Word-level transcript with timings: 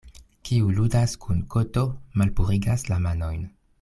Kiu 0.47 0.69
ludas 0.77 1.13
kun 1.25 1.43
koto, 1.55 1.83
malpurigas 2.23 2.87
la 2.93 2.99
manojn. 3.09 3.45